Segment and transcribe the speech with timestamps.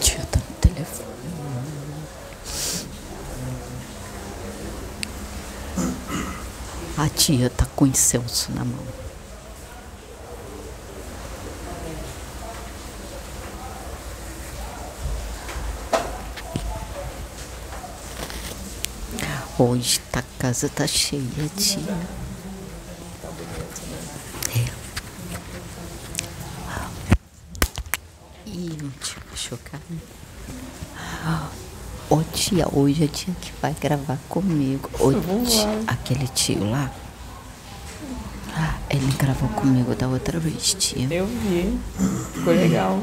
[0.00, 1.08] Tia tá no telefone.
[6.96, 9.04] A tia tá com incenso na mão.
[19.56, 21.22] Hoje tá, a casa tá cheia,
[21.56, 21.80] tia.
[24.50, 24.66] É.
[28.46, 28.90] Ih, não
[29.56, 29.82] tinha chocado.
[32.10, 34.90] Ô tia, hoje é dia que vai gravar comigo.
[35.00, 35.12] Ô,
[35.44, 36.90] tia, aquele tio lá,
[38.90, 41.06] ele gravou comigo da outra vez, tia.
[41.10, 41.78] Eu vi.
[42.34, 43.02] Ficou legal.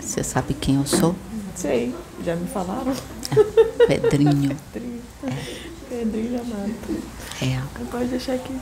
[0.00, 1.14] Você sabe quem eu sou?
[1.54, 1.94] Sei.
[2.24, 2.94] Já me falaram?
[3.86, 4.56] Pedrinho.
[4.72, 5.02] Pedrinho.
[5.88, 6.74] Pedrinho amado.
[7.42, 7.60] É.
[7.78, 8.56] Não pode deixar aqui.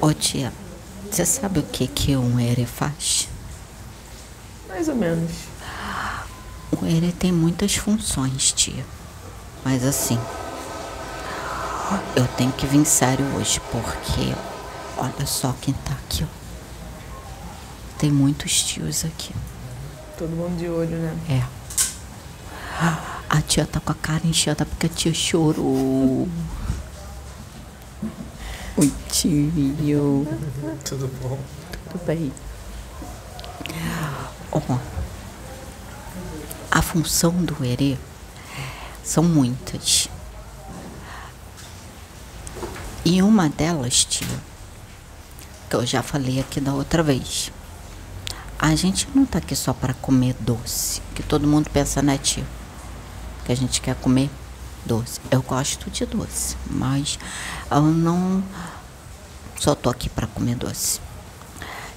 [0.00, 0.52] Ô tia,
[1.10, 3.28] você sabe o que que um ere faz?
[4.74, 5.30] Mais ou menos.
[6.72, 8.84] O ere tem muitas funções, tia.
[9.64, 10.18] Mas assim,
[12.16, 14.34] eu tenho que vir sério hoje, porque
[14.96, 16.26] olha só quem tá aqui, ó.
[17.98, 19.32] Tem muitos tios aqui.
[20.18, 21.16] Todo mundo de olho, né?
[21.30, 21.44] É.
[23.30, 26.28] A tia tá com a cara inchada porque a tia chorou.
[28.76, 30.26] Oi, tio.
[30.84, 31.38] Tudo bom?
[31.92, 32.32] Tudo bem.
[34.54, 34.78] Ó,
[36.70, 37.98] a função do erê
[39.02, 40.08] são muitas.
[43.04, 44.26] E uma delas, tio,
[45.68, 47.50] que eu já falei aqui da outra vez.
[48.56, 52.46] A gente não tá aqui só para comer doce, que todo mundo pensa, né, tio?
[53.44, 54.30] Que a gente quer comer
[54.86, 55.20] doce.
[55.32, 57.18] Eu gosto de doce, mas
[57.70, 58.42] eu não
[59.58, 61.00] só tô aqui para comer doce.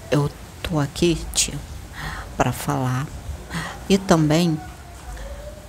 [0.09, 0.31] Eu
[0.63, 1.57] tô aqui, tio,
[2.37, 3.07] para falar.
[3.89, 4.59] E também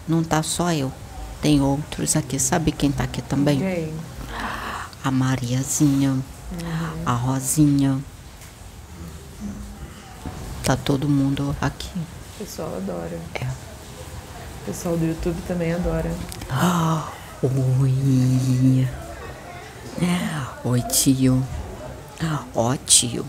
[0.06, 0.92] não tá só eu.
[1.40, 2.38] Tem outros aqui.
[2.38, 3.58] Sabe quem tá aqui também?
[3.58, 3.94] Quem?
[5.02, 6.18] A Mariazinha,
[7.06, 7.98] a Rosinha.
[10.64, 11.90] Tá todo mundo aqui.
[12.34, 13.18] O pessoal adora.
[13.34, 13.44] É.
[13.44, 16.10] O pessoal do YouTube também adora.
[17.80, 18.88] Oi.
[20.64, 21.42] Oi, tio.
[22.54, 23.24] Ó, tio.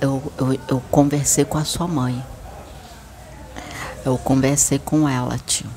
[0.00, 2.22] Eu, eu, eu conversei com a sua mãe.
[4.06, 5.68] Eu conversei com ela, tio.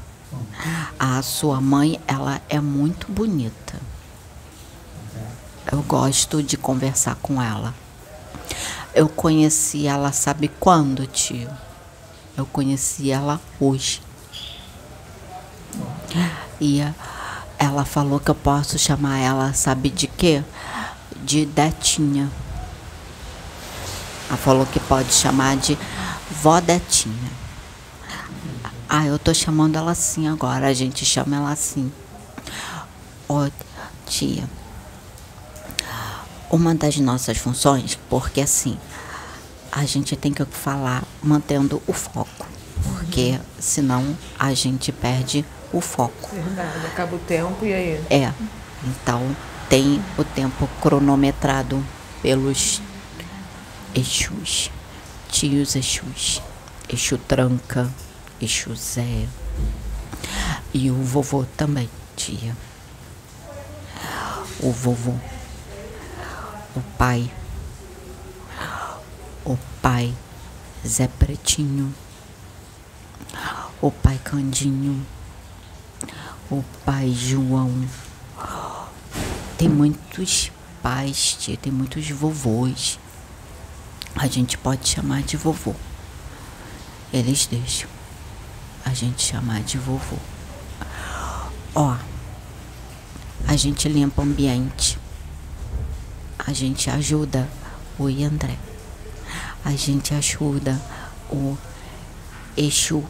[1.00, 3.74] A sua mãe, ela é muito bonita.
[5.72, 7.74] Eu gosto de conversar com ela.
[8.94, 11.50] Eu conheci ela, sabe quando, tio?
[12.38, 14.00] Eu conheci ela hoje.
[16.62, 16.82] E
[17.58, 20.44] ela falou que eu posso chamar ela, sabe de quê?
[21.26, 22.30] De Detinha.
[24.28, 25.76] Ela falou que pode chamar de
[26.30, 27.39] vó Detinha.
[28.92, 31.92] Ah, eu tô chamando ela assim agora, a gente chama ela assim.
[33.28, 33.48] Ó,
[34.08, 34.50] tia.
[36.50, 38.80] Uma das nossas funções, porque assim,
[39.72, 42.48] a gente tem que falar mantendo o foco,
[42.84, 46.32] porque senão a gente perde o foco.
[46.34, 46.88] Verdade.
[46.88, 48.04] Acaba o tempo e aí?
[48.10, 48.34] É,
[48.84, 49.36] então
[49.70, 51.86] tem o tempo cronometrado
[52.24, 52.82] pelos
[53.94, 54.72] Exus,
[55.30, 56.42] tios Exus,
[56.92, 57.88] Exu Tranca,
[58.42, 59.28] Exu Zé
[60.74, 62.56] e o vovô também, tia.
[64.62, 65.14] O vovô,
[66.74, 67.30] o pai,
[69.44, 70.14] o pai
[70.88, 71.94] Zé Pretinho,
[73.82, 75.06] o pai Candinho,
[76.50, 77.88] o pai João.
[79.58, 80.50] Tem muitos
[80.82, 82.98] pais, tia, tem muitos vovôs.
[84.16, 85.76] A gente pode chamar de vovô.
[87.12, 87.99] Eles deixam
[88.90, 90.18] a gente chamar de vovô.
[91.76, 91.96] Ó,
[93.48, 94.98] a gente limpa o ambiente.
[96.40, 97.48] A gente ajuda
[98.00, 98.58] o André.
[99.64, 100.82] A gente ajuda
[101.30, 101.56] o
[102.58, 103.06] Exu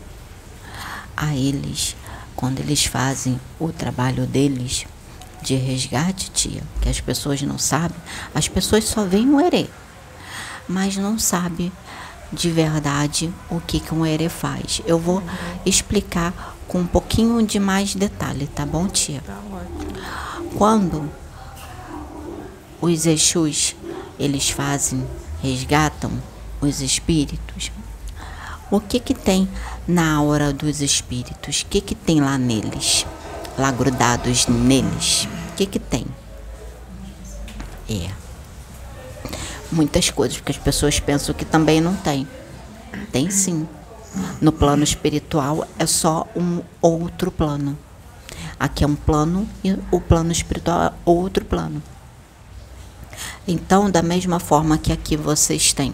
[1.15, 1.95] a eles
[2.35, 4.85] quando eles fazem o trabalho deles
[5.41, 7.97] de resgate, tia, que as pessoas não sabem,
[8.35, 9.39] as pessoas só veem o
[10.67, 11.71] mas não sabem
[12.31, 14.81] de verdade o que, que um erê faz.
[14.85, 15.21] Eu vou
[15.65, 19.21] explicar com um pouquinho de mais detalhe, tá bom, tia?
[19.25, 20.49] Tá ótimo.
[20.57, 21.09] Quando
[22.81, 23.75] os Exus
[24.19, 25.05] eles fazem,
[25.41, 26.11] resgatam
[26.61, 27.71] os espíritos,
[28.71, 29.49] o que que tem
[29.87, 31.61] na aura dos espíritos?
[31.61, 33.05] O que que tem lá neles?
[33.57, 35.27] Lá grudados neles?
[35.51, 36.05] O que que tem?
[37.89, 38.18] É.
[39.71, 42.27] Muitas coisas, porque as pessoas pensam que também não tem.
[43.11, 43.67] Tem sim.
[44.41, 47.77] No plano espiritual é só um outro plano.
[48.59, 51.81] Aqui é um plano e o plano espiritual é outro plano.
[53.47, 55.93] Então, da mesma forma que aqui vocês têm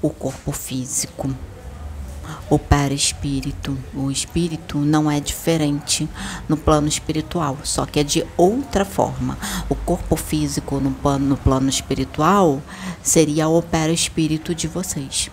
[0.00, 1.30] o corpo físico,
[2.50, 6.08] o perispírito, o espírito não é diferente
[6.48, 9.36] no plano espiritual, só que é de outra forma.
[9.68, 12.62] O corpo físico no plano, no plano espiritual
[13.02, 15.30] seria o perispírito de vocês.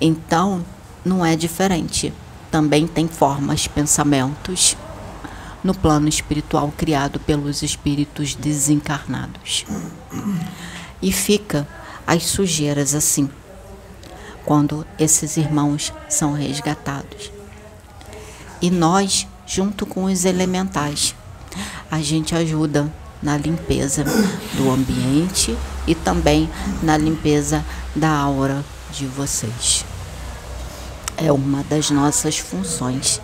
[0.00, 0.64] Então,
[1.04, 2.12] não é diferente.
[2.50, 4.76] Também tem formas, pensamentos
[5.62, 9.64] no plano espiritual criado pelos espíritos desencarnados.
[11.02, 11.66] E fica
[12.06, 13.28] as sujeiras assim,
[14.48, 17.30] quando esses irmãos são resgatados.
[18.62, 21.14] E nós, junto com os elementais,
[21.90, 22.90] a gente ajuda
[23.22, 24.04] na limpeza
[24.54, 25.54] do ambiente
[25.86, 26.48] e também
[26.82, 27.62] na limpeza
[27.94, 29.84] da aura de vocês.
[31.18, 33.20] É uma das nossas funções.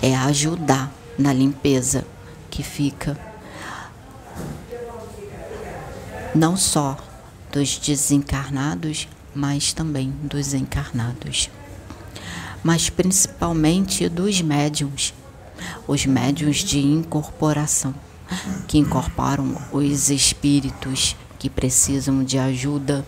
[0.00, 2.06] É ajudar na limpeza
[2.48, 3.18] que fica
[6.34, 6.96] não só
[7.56, 11.48] dos desencarnados, mas também dos encarnados.
[12.62, 15.14] Mas principalmente dos médiums,
[15.88, 17.94] os médiums de incorporação,
[18.68, 23.06] que incorporam os espíritos que precisam de ajuda,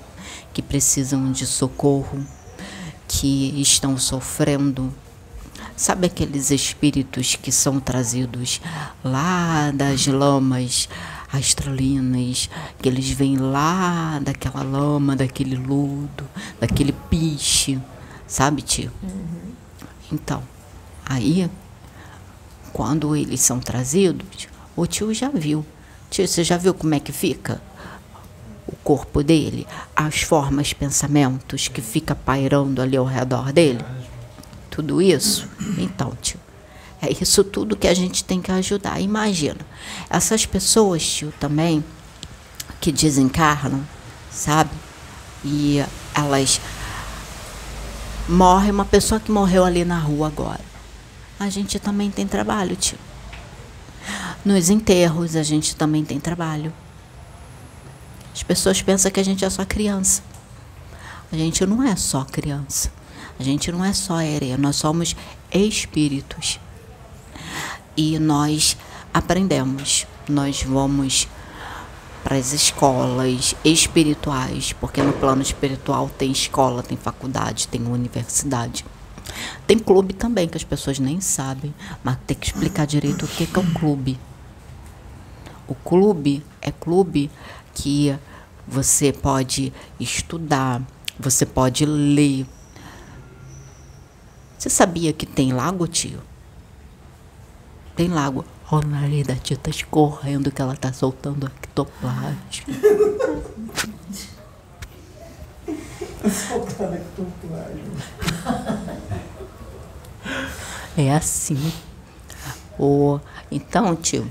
[0.54, 2.24] que precisam de socorro,
[3.06, 4.90] que estão sofrendo.
[5.76, 8.62] Sabe aqueles espíritos que são trazidos
[9.04, 10.88] lá das lamas
[11.32, 12.48] astralinas,
[12.80, 16.28] que eles vêm lá daquela lama, daquele lodo,
[16.60, 17.80] daquele piche,
[18.26, 18.90] sabe, tio?
[19.02, 19.52] Uhum.
[20.12, 20.42] Então,
[21.04, 21.50] aí,
[22.72, 25.64] quando eles são trazidos, o tio já viu.
[26.10, 27.60] Tio, você já viu como é que fica?
[28.68, 29.66] o corpo dele,
[29.96, 33.82] as formas, pensamentos que fica pairando ali ao redor dele?
[34.70, 35.48] Tudo isso?
[35.78, 36.38] Então, tio,
[37.00, 39.00] é isso tudo que a gente tem que ajudar.
[39.00, 39.60] Imagina,
[40.10, 41.84] essas pessoas, tio, também,
[42.80, 43.86] que desencarnam,
[44.30, 44.70] sabe?
[45.44, 45.82] E
[46.14, 46.60] elas
[48.28, 50.60] morrem, uma pessoa que morreu ali na rua agora.
[51.38, 52.98] A gente também tem trabalho, tio.
[54.44, 56.72] Nos enterros a gente também tem trabalho.
[58.34, 60.22] As pessoas pensam que a gente é só criança.
[61.30, 62.90] A gente não é só criança.
[63.38, 65.14] A gente não é só areia, nós somos
[65.52, 66.58] espíritos.
[68.00, 68.76] E nós
[69.12, 71.26] aprendemos, nós vamos
[72.22, 78.84] para as escolas espirituais, porque no plano espiritual tem escola, tem faculdade, tem universidade.
[79.66, 81.74] Tem clube também, que as pessoas nem sabem,
[82.04, 84.16] mas tem que explicar direito o que é um clube.
[85.66, 87.28] O clube é clube
[87.74, 88.16] que
[88.64, 90.80] você pode estudar,
[91.18, 92.46] você pode ler.
[94.56, 96.27] Você sabia que tem lago, tio?
[97.98, 98.44] Tem lago.
[98.70, 102.36] Olha o nariz da tia tá escorrendo que ela tá soltando ectoplasma.
[106.30, 108.38] soltando ectoplasma.
[110.96, 111.72] É assim.
[112.78, 113.18] Oh,
[113.50, 114.30] então, tio,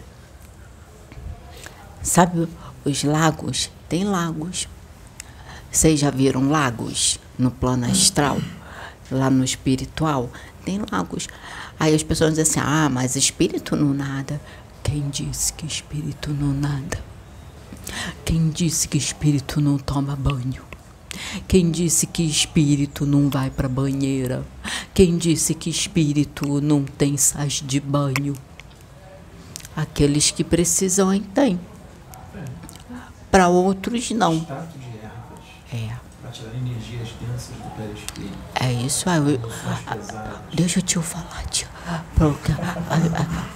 [2.01, 2.47] sabe
[2.85, 4.69] os lagos, tem lagos.
[5.69, 8.37] Vocês já viram lagos no plano astral?
[9.11, 10.29] Lá no espiritual?
[10.63, 11.27] Tem lagos.
[11.79, 14.39] Aí as pessoas dizem assim: ah, mas espírito não nada.
[14.83, 16.99] Quem disse que espírito não nada?
[18.25, 20.63] Quem disse que espírito não toma banho?
[21.47, 24.45] Quem disse que espírito não vai para banheira?
[24.93, 28.33] Quem disse que espírito não tem sais de banho?
[29.75, 31.59] Aqueles que precisam, têm
[33.37, 34.45] para outros não.
[36.27, 36.31] É.
[36.31, 38.37] Tirar energias densas do perispírito.
[38.55, 39.35] É isso aí.
[39.35, 39.51] Eu,
[40.53, 41.67] deixa o tio falar, tio.
[42.15, 42.51] Porque,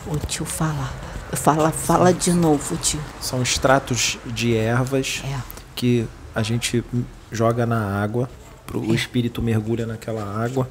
[0.07, 0.93] o tio falar.
[1.33, 2.99] Fala, fala de novo, tio.
[3.19, 5.39] São extratos de ervas é.
[5.75, 6.83] que a gente
[7.31, 8.29] joga na água,
[8.65, 8.87] pro, é.
[8.87, 10.69] o espírito mergulha naquela água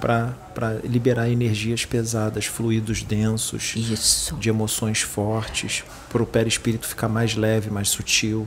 [0.00, 4.34] para liberar energias pesadas, fluidos densos, Isso.
[4.36, 8.46] de emoções fortes, para o perispírito ficar mais leve, mais sutil.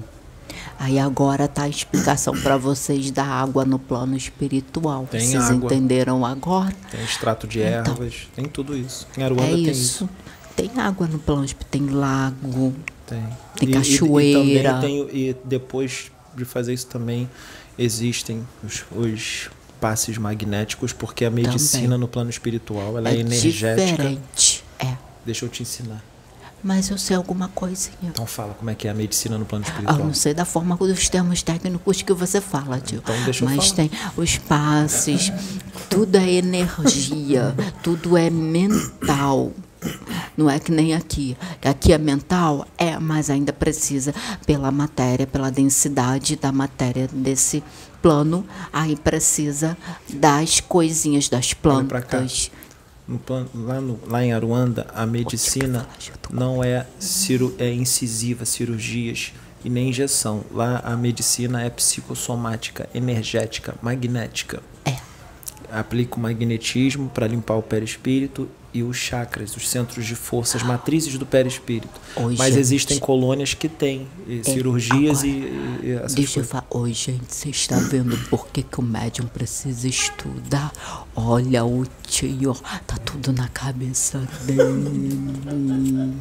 [0.79, 5.07] Aí agora tá a explicação para vocês da água no plano espiritual.
[5.09, 5.65] Tem vocês água.
[5.65, 6.73] entenderam agora?
[6.91, 9.07] Tem extrato de então, ervas, tem tudo isso.
[9.17, 10.05] Em Aruanda é tem isso.
[10.05, 10.09] isso.
[10.55, 12.73] Tem água no plano espiritual, tem lago,
[13.07, 13.23] tem,
[13.55, 14.71] tem e, cachoeira.
[14.71, 17.29] E, e, tem, e depois de fazer isso também
[17.77, 21.99] existem os, os passes magnéticos, porque a medicina Também.
[21.99, 23.85] no plano espiritual ela é, é energética.
[23.85, 24.63] Diferente.
[24.79, 24.95] É.
[25.25, 26.03] Deixa eu te ensinar.
[26.63, 27.95] Mas eu sei alguma coisinha.
[28.03, 29.99] Então fala como é que é a medicina no plano Eu espiritual.
[29.99, 32.99] não sei da forma dos termos técnicos que você fala, tio.
[33.03, 33.75] Então deixa eu Mas falar.
[33.75, 35.31] tem os passes,
[35.89, 37.53] tudo é energia,
[37.83, 39.51] tudo é mental.
[40.37, 41.37] Não é que nem aqui.
[41.63, 44.13] Aqui é mental, é, mas ainda precisa
[44.45, 47.61] pela matéria, pela densidade da matéria desse
[48.01, 49.77] plano, aí precisa
[50.09, 52.49] das coisinhas, das plantas.
[53.07, 53.19] No
[53.53, 55.87] lá, no- lá em Aruanda, a medicina
[56.31, 59.33] não é, ciru, é incisiva, cirurgias
[59.63, 60.43] e nem injeção.
[60.51, 64.63] Lá a medicina é psicossomática, energética, magnética.
[64.85, 64.95] É.
[65.71, 70.63] Aplica o magnetismo para limpar o perispírito e os chakras, os centros de força, as
[70.63, 71.99] matrizes do perispírito.
[72.15, 72.59] Oi, Mas gente.
[72.59, 76.49] existem colônias que têm eh, cirurgias agora, e, e- e essas Deixa eu coisas.
[76.51, 76.65] falar.
[76.71, 80.71] Oi, gente, você está vendo por que, que o médium precisa estudar?
[81.15, 82.55] Olha o tio,
[82.87, 86.13] tá tudo na cabeça dele.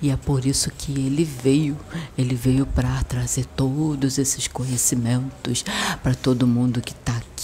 [0.00, 1.76] E é por isso que ele veio.
[2.16, 5.64] Ele veio para trazer todos esses conhecimentos
[6.02, 7.37] para todo mundo que tá aqui,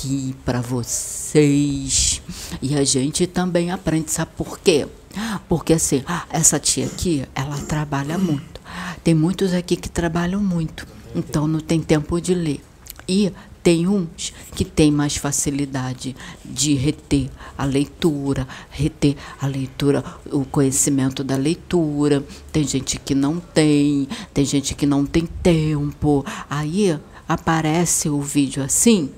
[0.45, 2.23] para vocês.
[2.61, 4.87] E a gente também aprende, sabe por quê?
[5.49, 8.61] Porque assim, essa tia aqui, ela trabalha muito.
[9.03, 12.61] Tem muitos aqui que trabalham muito, então não tem tempo de ler.
[13.07, 13.33] E
[13.63, 21.25] tem uns que têm mais facilidade de reter a leitura, reter a leitura, o conhecimento
[21.25, 22.23] da leitura.
[22.53, 26.25] Tem gente que não tem, tem gente que não tem tempo.
[26.49, 29.11] Aí aparece o vídeo assim,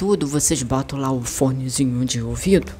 [0.00, 2.72] tudo, vocês botam lá o fonezinho de ouvido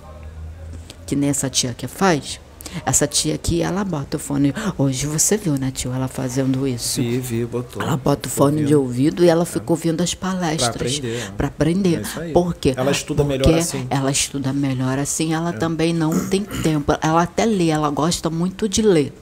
[1.07, 2.41] que nem essa tia que faz.
[2.87, 4.55] Essa tia aqui, ela bota o fone.
[4.79, 5.93] Hoje você viu, né, tio?
[5.93, 7.03] Ela fazendo isso.
[7.03, 7.83] Vi, vi, botou.
[7.83, 10.95] Ela bota o fone de ouvido e ela fica ouvindo as palestras.
[10.97, 11.33] aprender, né?
[11.37, 12.03] Para aprender.
[12.17, 12.33] É.
[12.33, 12.73] Por quê?
[12.75, 13.87] Ela estuda melhor Porque assim.
[13.91, 15.35] Ela estuda melhor assim.
[15.35, 16.97] Ela também não tem tempo.
[17.03, 19.13] Ela até lê, ela gosta muito de ler.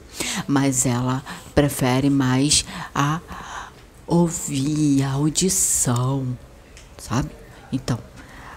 [0.47, 1.21] Mas ela
[1.53, 2.63] prefere mais
[2.95, 3.19] a
[4.07, 6.37] ouvir, a audição.
[6.97, 7.38] Sabe?
[7.71, 7.99] Então,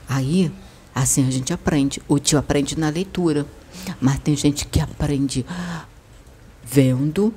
[0.09, 0.52] aí,
[0.95, 2.02] assim a gente aprende.
[2.09, 3.47] O tio aprende na leitura.
[4.00, 5.45] Mas tem gente que aprende
[6.62, 7.33] vendo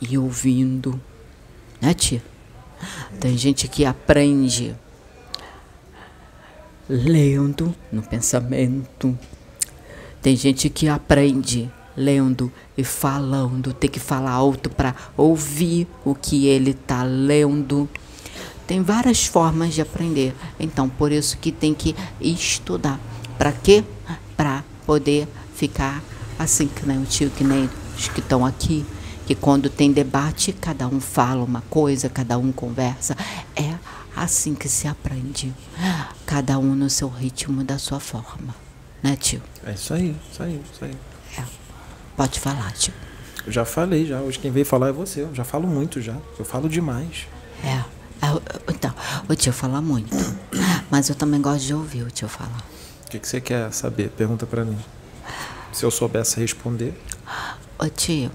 [0.00, 1.00] e ouvindo.
[1.80, 2.22] Né, tia?
[3.20, 4.74] Tem gente que aprende
[6.88, 9.16] lendo no pensamento.
[10.20, 16.46] Tem gente que aprende lendo e falando, tem que falar alto para ouvir o que
[16.46, 17.88] ele está lendo.
[18.66, 20.34] Tem várias formas de aprender.
[20.58, 22.98] Então, por isso que tem que estudar.
[23.36, 23.84] Para quê?
[24.36, 26.02] Para poder ficar
[26.38, 28.84] assim, que nem o tio, que nem os que estão aqui,
[29.26, 33.16] que quando tem debate, cada um fala uma coisa, cada um conversa.
[33.54, 33.74] É
[34.16, 35.52] assim que se aprende.
[36.26, 38.54] Cada um no seu ritmo, da sua forma.
[39.02, 39.42] Né, tio?
[39.64, 40.94] É isso aí, isso aí, isso aí.
[41.38, 41.44] É.
[42.16, 42.94] Pode falar, tio.
[43.44, 44.20] Eu já falei já.
[44.20, 45.22] Hoje quem veio falar é você.
[45.22, 46.16] Eu já falo muito já.
[46.38, 47.26] Eu falo demais.
[47.64, 47.82] É.
[48.22, 48.94] O- Então,
[49.28, 50.14] o tio fala muito.
[50.90, 52.62] Mas eu também gosto de ouvir o tio falar.
[53.06, 54.08] O que, que você quer saber?
[54.10, 54.78] Pergunta pra mim.
[55.72, 56.94] Se eu soubesse responder.
[57.78, 58.30] Ô tio,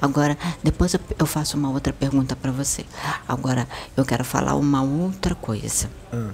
[0.00, 2.84] agora, depois eu, faço uma outra pergunta para você.
[3.28, 5.88] Agora, eu quero falar uma outra coisa.
[6.12, 6.30] Ah,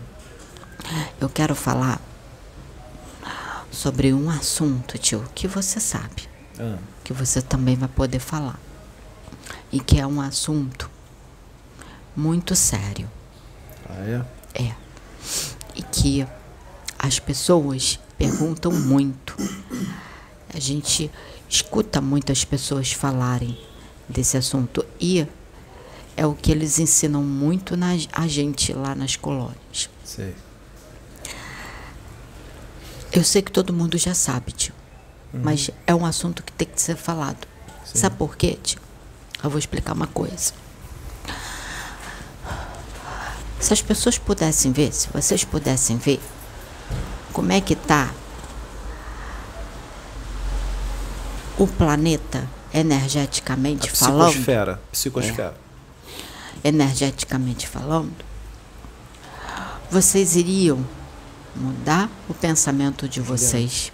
[1.20, 2.00] Eu quero falar
[3.70, 8.58] sobre um assunto, tio, que você sabe, ah, que você também vai poder falar.
[9.72, 10.88] E que é um assunto
[12.16, 13.10] muito sério.
[13.88, 14.62] ah, é?
[14.64, 14.74] É.
[15.74, 16.26] E que
[16.98, 19.36] as pessoas perguntam muito.
[20.52, 21.10] A gente
[21.48, 23.58] escuta muitas pessoas falarem
[24.08, 25.26] desse assunto e
[26.16, 29.90] é o que eles ensinam muito na, a gente lá nas colônias.
[30.04, 30.34] Sei.
[33.12, 34.74] Eu sei que todo mundo já sabe, tio.
[35.32, 37.46] Mas é um assunto que tem que ser falado.
[37.84, 37.98] Sim.
[37.98, 38.80] Sabe por quê, tio?
[39.42, 40.52] Eu vou explicar uma coisa.
[43.64, 46.20] Se as pessoas pudessem ver, se vocês pudessem ver,
[47.32, 48.12] como é que tá
[51.56, 54.82] o planeta energeticamente A falando, psicosfera.
[54.92, 55.56] Psicosfera.
[56.62, 58.12] energeticamente falando,
[59.90, 60.84] vocês iriam
[61.56, 63.90] mudar o pensamento de vocês.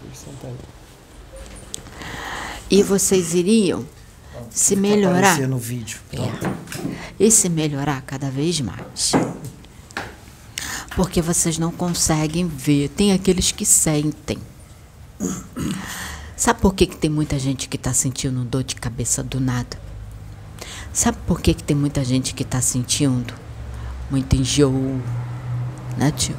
[2.69, 3.87] E vocês iriam
[4.51, 6.01] se melhorar Aparecer no vídeo.
[6.13, 6.51] É.
[7.21, 9.13] e se melhorar cada vez mais.
[11.01, 12.91] Porque vocês não conseguem ver.
[12.91, 14.37] Tem aqueles que sentem.
[16.37, 19.81] Sabe por que, que tem muita gente que está sentindo dor de cabeça do nada?
[20.93, 23.33] Sabe por que, que tem muita gente que está sentindo
[24.11, 25.01] muito enjoo?
[25.97, 26.37] Né, tio?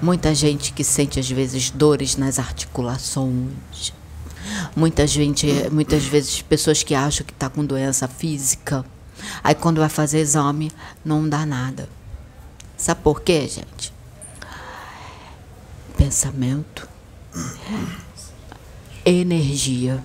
[0.00, 3.92] Muita gente que sente às vezes dores nas articulações.
[4.76, 8.84] Muita gente, muitas vezes pessoas que acham que está com doença física,
[9.42, 10.70] aí quando vai fazer exame
[11.04, 11.88] não dá nada.
[12.82, 13.92] Sabe por quê, gente?
[15.96, 16.88] Pensamento,
[19.04, 20.02] energia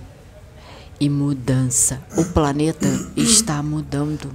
[1.00, 2.00] e mudança.
[2.16, 4.32] O planeta está mudando.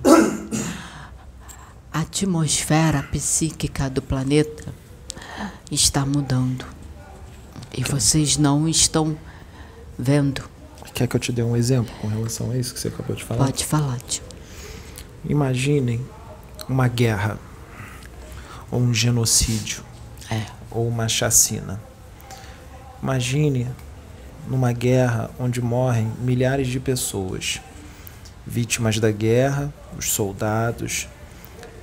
[1.92, 4.74] A atmosfera psíquica do planeta
[5.70, 6.64] está mudando.
[7.72, 9.16] E vocês não estão
[9.96, 10.42] vendo.
[10.92, 13.22] Quer que eu te dê um exemplo com relação a isso que você acabou de
[13.22, 13.44] falar?
[13.44, 14.24] Pode falar, tio.
[15.24, 16.04] Imaginem
[16.68, 17.38] uma guerra,
[18.72, 19.84] ou um genocídio,
[20.30, 20.42] É.
[20.70, 21.78] ou uma chacina.
[23.02, 23.68] Imagine
[24.48, 27.60] numa guerra onde morrem milhares de pessoas,
[28.46, 31.06] vítimas da guerra, os soldados,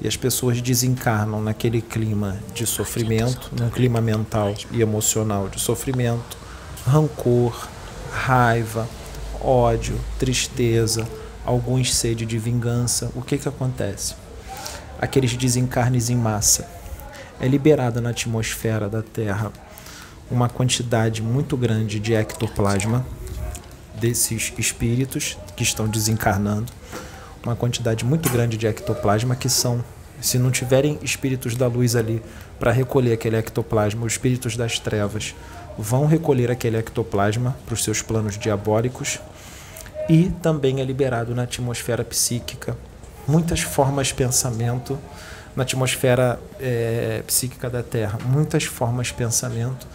[0.01, 6.37] e as pessoas desencarnam naquele clima de sofrimento, num clima mental e emocional de sofrimento,
[6.85, 7.67] rancor,
[8.11, 8.87] raiva,
[9.41, 11.07] ódio, tristeza,
[11.45, 13.11] alguns sede de vingança.
[13.13, 14.15] O que que acontece?
[15.01, 16.67] Aqueles desencarnes em massa.
[17.39, 19.51] É liberada na atmosfera da Terra
[20.29, 23.05] uma quantidade muito grande de ectoplasma
[23.95, 26.71] desses espíritos que estão desencarnando,
[27.43, 29.83] uma quantidade muito grande de ectoplasma que são,
[30.21, 32.21] se não tiverem espíritos da luz ali
[32.59, 35.33] para recolher aquele ectoplasma, os espíritos das trevas
[35.77, 39.19] vão recolher aquele ectoplasma para os seus planos diabólicos.
[40.09, 42.77] E também é liberado na atmosfera psíquica.
[43.27, 44.99] Muitas formas de pensamento
[45.55, 49.87] na atmosfera é, psíquica da Terra, muitas formas de pensamento,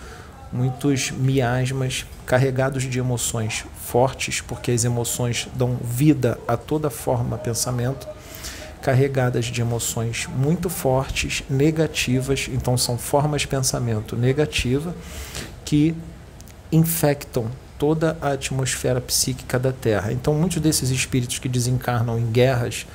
[0.52, 8.06] muitos miasmas carregados de emoções fortes, porque as emoções dão vida a toda forma pensamento,
[8.80, 14.94] carregadas de emoções muito fortes, negativas, então são formas de pensamento negativa
[15.64, 15.94] que
[16.70, 20.12] infectam toda a atmosfera psíquica da Terra.
[20.12, 22.87] Então, muitos desses espíritos que desencarnam em guerras,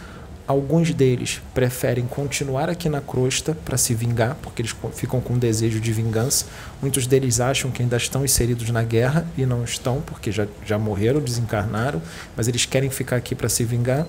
[0.50, 5.80] alguns deles preferem continuar aqui na crosta para se vingar, porque eles ficam com desejo
[5.80, 6.46] de vingança.
[6.82, 10.80] Muitos deles acham que ainda estão inseridos na guerra e não estão, porque já, já
[10.80, 12.02] morreram, desencarnaram,
[12.36, 14.08] mas eles querem ficar aqui para se vingar.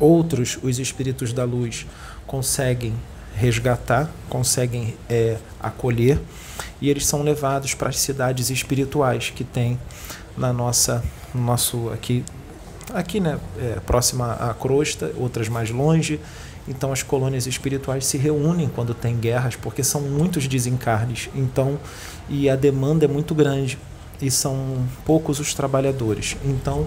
[0.00, 1.86] Outros, os espíritos da luz,
[2.26, 2.92] conseguem
[3.36, 6.20] resgatar, conseguem é, acolher
[6.80, 9.78] e eles são levados para as cidades espirituais que tem
[10.36, 12.24] na nossa no nosso aqui
[12.92, 16.20] aqui né é, próxima à crosta outras mais longe.
[16.66, 21.28] Então as colônias espirituais se reúnem quando tem guerras porque são muitos desencarnes.
[21.34, 21.78] Então
[22.28, 23.78] e a demanda é muito grande
[24.20, 26.36] e são poucos os trabalhadores.
[26.44, 26.86] Então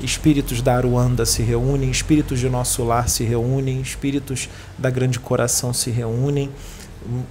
[0.00, 5.72] espíritos da Aruanda se reúnem, espíritos de nosso lar se reúnem, espíritos da Grande Coração
[5.72, 6.50] se reúnem.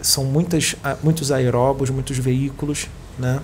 [0.02, 3.40] São muitas, muitos aeróbos, muitos veículos né,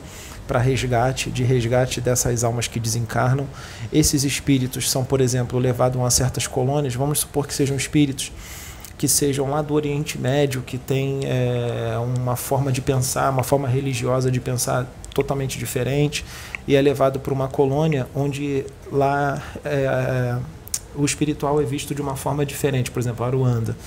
[0.48, 3.46] para resgate, de resgate dessas almas que desencarnam.
[3.92, 8.32] Esses espíritos são, por exemplo, levados a certas colônias, vamos supor que sejam espíritos
[8.98, 13.68] que sejam lá do Oriente Médio, que tem é, uma forma de pensar, uma forma
[13.68, 16.26] religiosa de pensar totalmente diferente,
[16.68, 20.38] e é levado para uma colônia onde lá é,
[20.96, 23.78] o espiritual é visto de uma forma diferente, por exemplo, a Ruanda.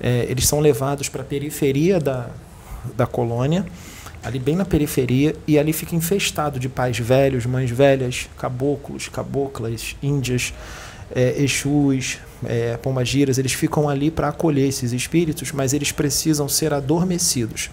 [0.00, 2.30] É, eles são levados para a periferia da,
[2.96, 3.64] da colônia,
[4.22, 9.96] ali bem na periferia, e ali fica infestado de pais velhos, mães velhas, caboclos, caboclas,
[10.02, 10.52] índias,
[11.14, 16.72] é, exus, é, pombagiras, eles ficam ali para acolher esses espíritos, mas eles precisam ser
[16.72, 17.70] adormecidos.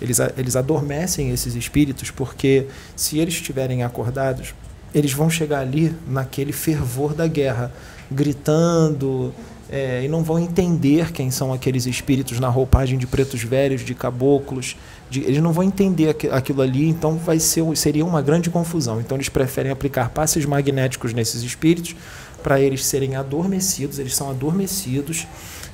[0.00, 4.54] Eles, eles adormecem esses espíritos porque, se eles estiverem acordados,
[4.94, 7.72] eles vão chegar ali naquele fervor da guerra,
[8.10, 9.34] gritando,
[9.70, 13.94] é, e não vão entender quem são aqueles espíritos na roupagem de pretos velhos, de
[13.94, 14.76] caboclos.
[15.10, 19.00] De, eles não vão entender aquilo ali, então vai ser, seria uma grande confusão.
[19.00, 21.94] Então eles preferem aplicar passes magnéticos nesses espíritos
[22.42, 25.26] para eles serem adormecidos, eles são adormecidos,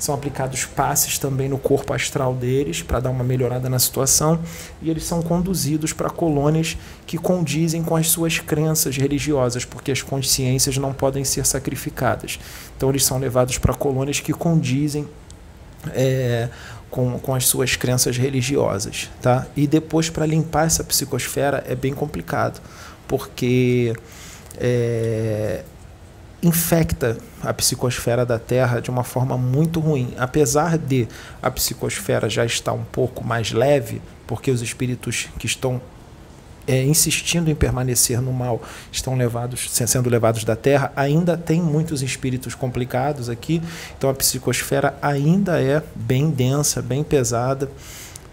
[0.04, 4.38] são aplicados passes também no corpo astral deles para dar uma melhorada na situação
[4.82, 10.02] e eles são conduzidos para colônias que condizem com as suas crenças religiosas, porque as
[10.02, 12.38] consciências não podem ser sacrificadas.
[12.76, 15.08] Então eles são levados para colônias que condizem
[15.94, 16.50] é,
[16.90, 19.46] com, com as suas crenças religiosas, tá?
[19.56, 22.60] E depois para limpar essa psicosfera é bem complicado,
[23.08, 23.94] porque
[24.58, 25.64] é,
[26.44, 30.14] infecta a psicosfera da Terra de uma forma muito ruim.
[30.18, 31.08] Apesar de
[31.42, 35.80] a psicosfera já estar um pouco mais leve, porque os espíritos que estão
[36.66, 42.02] é, insistindo em permanecer no mal estão levados, sendo levados da Terra, ainda tem muitos
[42.02, 43.62] espíritos complicados aqui,
[43.96, 47.70] então a psicosfera ainda é bem densa, bem pesada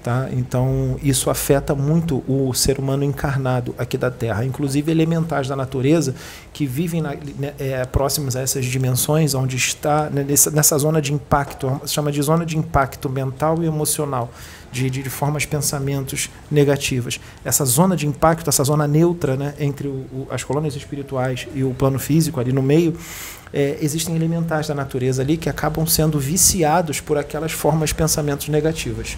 [0.04, 0.30] Tá?
[0.32, 6.16] Então, isso afeta muito o ser humano encarnado aqui da Terra, inclusive elementais da natureza
[6.52, 11.00] que vivem na, né, é, próximos a essas dimensões, onde está né, nessa, nessa, zona
[11.00, 14.32] de impacto, chama de zona de impacto mental e emocional,
[14.72, 17.20] de, de, de, formas, pensamentos negativas.
[17.46, 21.64] Essa zona de impacto, essa zona neutra né, entre o, o, as colônias espirituais e
[21.64, 22.98] o plano físico, ali no meio,
[23.54, 29.16] é, existem elementais da natureza ali que acabam sendo viciados por aquelas formas, pensamentos negativas.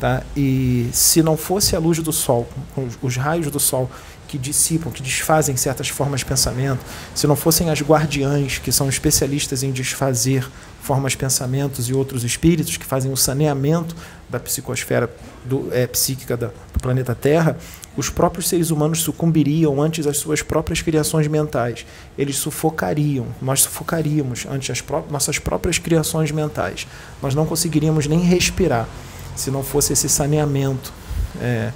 [0.00, 0.22] Tá?
[0.34, 3.90] E se não fosse a luz do sol, os, os raios do sol
[4.26, 6.80] que dissipam, que desfazem certas formas de pensamento,
[7.14, 10.48] se não fossem as guardiãs, que são especialistas em desfazer
[10.80, 13.94] formas, pensamentos e outros espíritos, que fazem o saneamento
[14.30, 15.10] da psicosfera
[15.44, 17.58] do, é, psíquica da, do planeta Terra,
[17.94, 21.84] os próprios seres humanos sucumbiriam antes às suas próprias criações mentais.
[22.16, 26.86] Eles sufocariam, nós sufocaríamos antes as pró nossas próprias criações mentais.
[27.20, 28.88] Nós não conseguiríamos nem respirar
[29.36, 30.92] se não fosse esse saneamento
[31.40, 31.72] é,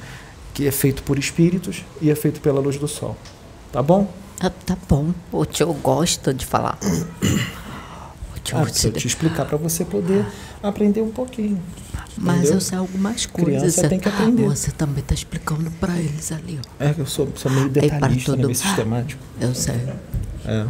[0.53, 3.17] que é feito por espíritos e é feito pela luz do sol.
[3.73, 4.12] Tá bom?
[4.40, 5.12] Ah, tá bom.
[5.33, 6.79] O tio gosta de falar.
[8.37, 10.27] O tio ah, eu te explicar para você poder
[10.62, 11.61] aprender um pouquinho.
[12.17, 12.55] Mas entendeu?
[12.55, 13.75] eu sei algumas coisas.
[13.75, 14.45] Criança tem que aprender.
[14.45, 16.61] Você também está explicando para eles ali.
[16.61, 16.85] Ó.
[16.85, 19.23] É, eu sou, sou meio detalhista, né, meio sistemático.
[19.40, 19.81] Eu sei.
[20.45, 20.67] É.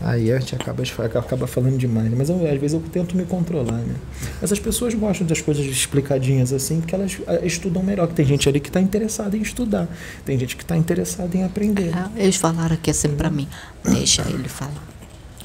[0.00, 0.82] Aí a gente acaba,
[1.18, 2.14] acaba falando demais, né?
[2.16, 3.94] mas eu, às vezes eu tento me controlar, né?
[4.40, 8.06] Mas as pessoas gostam das coisas explicadinhas assim, porque elas estudam melhor.
[8.06, 9.88] Que tem gente ali que está interessada em estudar,
[10.24, 11.92] tem gente que está interessada em aprender.
[12.16, 13.48] É, eles falaram aqui assim para mim,
[13.84, 14.86] deixa ele falar.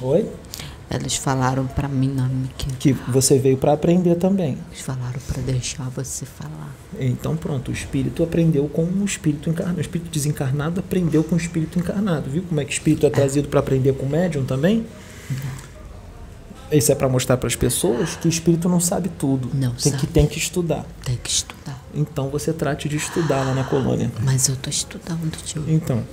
[0.02, 0.28] Oi?
[0.94, 4.58] Eles falaram para mim não, que, que você veio para aprender também.
[4.72, 6.74] Eles falaram para deixar você falar.
[7.00, 9.78] Então pronto, o espírito aprendeu com o espírito encarnado.
[9.78, 12.30] O espírito desencarnado aprendeu com o espírito encarnado.
[12.30, 13.12] Viu como é que o espírito é, é.
[13.12, 14.86] trazido para aprender com o médium também?
[16.72, 19.50] Isso é para mostrar para as pessoas que o espírito não sabe tudo.
[19.54, 19.98] Não tem sabe.
[19.98, 20.86] que tem que estudar.
[21.04, 21.80] Tem que estudar.
[21.94, 24.12] Então você trate de estudar lá na colônia.
[24.22, 25.64] Mas eu estou estudando, tio.
[25.68, 26.04] Então.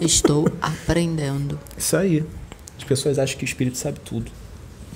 [0.00, 1.58] Estou aprendendo.
[1.76, 2.24] Isso aí.
[2.80, 4.32] As pessoas acham que o espírito sabe tudo.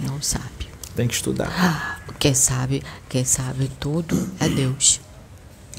[0.01, 0.69] Não sabe.
[0.97, 2.03] Tem que estudar.
[2.19, 5.01] Quem sabe, quem sabe tudo é Deus.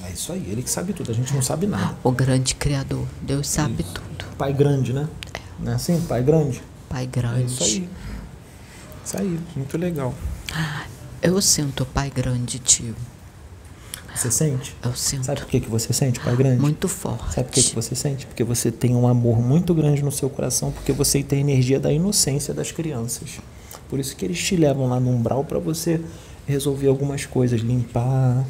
[0.03, 1.97] É isso aí, ele que sabe tudo, a gente não sabe nada.
[2.03, 3.93] O grande criador, Deus sabe isso.
[3.93, 4.25] tudo.
[4.37, 5.07] Pai grande, né?
[5.33, 5.39] É.
[5.59, 5.99] Não é assim?
[6.01, 6.61] Pai grande?
[6.87, 7.41] Pai grande.
[7.41, 7.89] É isso aí.
[9.03, 10.13] Isso aí, muito legal.
[11.21, 12.95] Eu sinto pai grande, tio.
[14.15, 14.75] Você sente?
[14.83, 15.25] Eu sinto.
[15.25, 16.61] Sabe por que, que você sente, Pai Grande?
[16.61, 17.33] Muito forte.
[17.33, 18.25] Sabe por que, que você sente?
[18.25, 21.79] Porque você tem um amor muito grande no seu coração, porque você tem a energia
[21.79, 23.39] da inocência das crianças.
[23.89, 26.01] Por isso que eles te levam lá no umbral para você
[26.47, 28.45] resolver algumas coisas, limpar.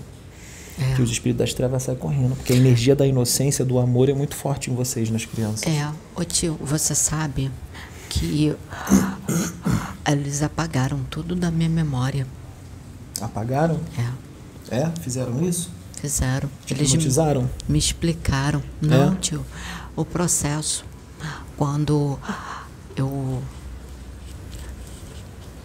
[0.78, 0.96] É.
[0.96, 2.36] Que os espíritos das trevas saem correndo.
[2.36, 5.66] Porque a energia da inocência, do amor é muito forte em vocês, nas crianças.
[5.66, 5.90] É.
[6.14, 7.50] Ô tio, você sabe
[8.10, 8.54] que
[10.06, 12.28] eles apagaram tudo da minha memória.
[13.22, 13.80] Apagaram?
[13.98, 14.25] É.
[14.70, 14.90] É?
[15.02, 15.70] Fizeram isso?
[15.94, 16.50] Fizeram.
[16.70, 18.62] Eles me, me explicaram.
[18.82, 19.16] Não, é?
[19.16, 19.46] tio.
[19.96, 20.86] O processo.
[21.58, 22.20] Quando
[22.96, 23.42] eu.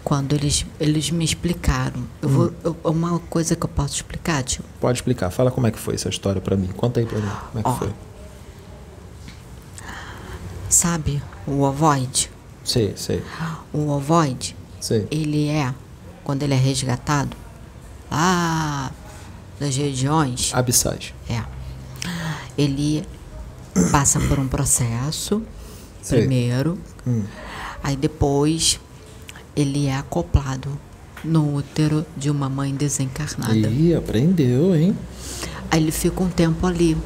[0.03, 2.03] Quando eles, eles me explicaram.
[2.21, 2.31] Eu hum.
[2.31, 4.63] vou, eu, uma coisa que eu posso explicar, tio?
[4.79, 5.29] Pode explicar.
[5.29, 6.67] Fala como é que foi essa história para mim.
[6.67, 7.31] Conta aí pra mim.
[7.51, 7.93] Como é que Ó, foi?
[10.69, 12.31] Sabe o ovoide?
[12.63, 13.21] Sei, sei.
[13.73, 15.07] O ovoide, sei.
[15.11, 15.73] ele é,
[16.23, 17.35] quando ele é resgatado,
[18.11, 18.91] lá
[19.59, 20.51] das regiões.
[20.53, 21.13] Abissais.
[21.29, 21.41] É.
[22.57, 23.03] Ele
[23.91, 25.41] passa por um processo
[26.01, 26.19] Sei.
[26.19, 27.23] primeiro, hum.
[27.81, 28.79] aí depois
[29.55, 30.77] ele é acoplado
[31.23, 33.53] no útero de uma mãe desencarnada.
[33.53, 34.97] Ih, aprendeu, hein?
[35.69, 36.97] Aí ele fica um tempo ali.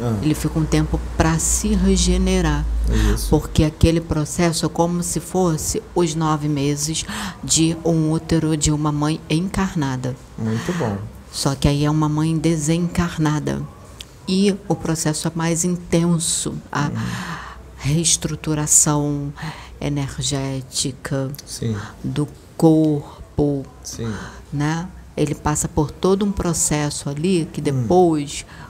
[0.00, 0.16] Ah.
[0.22, 2.64] Ele fica um tempo para se regenerar.
[2.92, 3.28] Isso.
[3.30, 7.04] Porque aquele processo é como se fosse os nove meses
[7.42, 10.16] de um útero de uma mãe encarnada.
[10.36, 10.98] Muito bom.
[11.30, 13.62] Só que aí é uma mãe desencarnada.
[14.26, 16.54] E o processo é mais intenso.
[16.70, 16.92] A hum.
[17.78, 19.32] reestruturação
[19.80, 21.76] energética Sim.
[22.02, 23.64] do corpo.
[23.82, 24.12] Sim.
[24.52, 24.88] Né?
[25.16, 27.64] Ele passa por todo um processo ali que hum.
[27.64, 28.44] depois.
[28.64, 28.67] Hum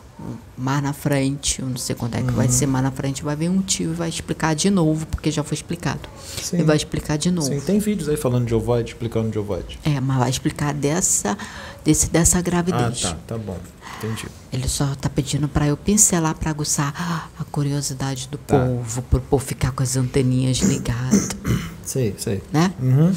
[0.56, 2.34] mais na frente, eu não sei quando é que uhum.
[2.34, 5.30] vai ser, mais na frente vai vir um tio e vai explicar de novo, porque
[5.30, 6.08] já foi explicado.
[6.42, 6.58] Sim.
[6.58, 7.48] E vai explicar de novo.
[7.48, 9.78] Sim, tem vídeos aí falando de ovoide, explicando de ovoide.
[9.84, 11.38] É, mas vai explicar dessa,
[11.84, 13.04] desse, dessa gravidez.
[13.04, 13.58] Ah, tá, tá bom.
[13.98, 14.26] Entendi.
[14.52, 18.58] Ele só tá pedindo para eu pincelar para aguçar a curiosidade do tá.
[18.58, 21.28] povo, pro povo ficar com as anteninhas ligadas.
[21.84, 22.42] Sei, sei.
[22.52, 22.70] Né?
[22.82, 23.14] Uhum.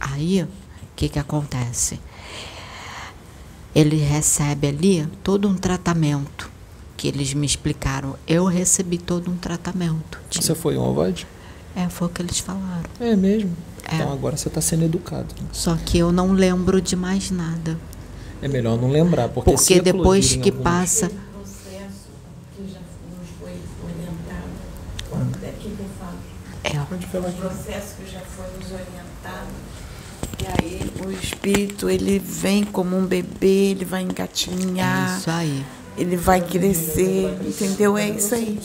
[0.00, 0.48] Aí, o
[0.96, 2.00] que que acontece?
[3.74, 6.50] Ele recebe ali todo um tratamento
[6.96, 8.16] que eles me explicaram.
[8.26, 10.20] Eu recebi todo um tratamento.
[10.30, 10.44] Tipo.
[10.44, 11.26] Você foi um ovoide?
[11.74, 12.88] É, foi o que eles falaram.
[13.00, 13.50] É mesmo?
[13.90, 13.96] É.
[13.96, 15.34] Então agora você está sendo educado.
[15.52, 17.76] Só que eu não lembro de mais nada.
[18.40, 21.06] É melhor não lembrar, porque, Porque se depois que alguns- passa.
[21.06, 22.08] Aquele processo
[22.56, 24.50] que já nos foi orientado,
[25.10, 25.54] quando é?
[26.64, 27.36] É, O aqui.
[27.40, 29.48] processo que já foi nos orientado.
[30.44, 35.64] E aí o espírito, ele vem como um bebê, ele vai é engatinhar, isso aí.
[35.96, 37.96] ele vai crescer, entendeu?
[37.96, 38.60] É isso aí.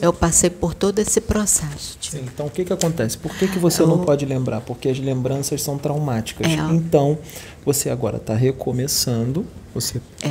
[0.00, 1.96] Eu passei por todo esse processo.
[1.98, 2.18] tio.
[2.18, 3.16] Sim, então o que, que acontece?
[3.16, 4.60] Por que, que você não pode lembrar?
[4.60, 6.46] Porque as lembranças são traumáticas.
[6.46, 6.56] É.
[6.74, 7.18] Então,
[7.64, 9.46] você agora está recomeçando.
[9.74, 10.30] Você É.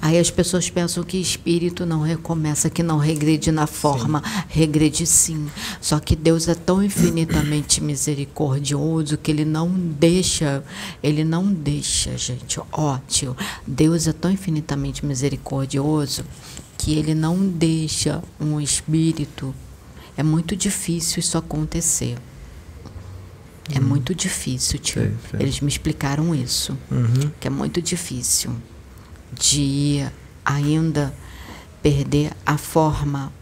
[0.00, 4.22] Aí as pessoas pensam que espírito não recomeça, que não regrede na forma.
[4.48, 5.48] Regrede sim.
[5.80, 10.62] Só que Deus é tão infinitamente misericordioso que ele não deixa,
[11.02, 12.60] ele não deixa, gente.
[12.70, 16.24] Ó, tio, Deus é tão infinitamente misericordioso
[16.76, 19.54] que ele não deixa um espírito.
[20.16, 22.18] É muito difícil isso acontecer.
[23.74, 25.00] É muito difícil, tio.
[25.02, 25.40] Sei, sei.
[25.40, 27.30] Eles me explicaram isso Uhum.
[27.40, 28.50] que é muito difícil
[29.32, 30.04] de
[30.44, 31.12] ainda
[31.82, 33.32] perder a forma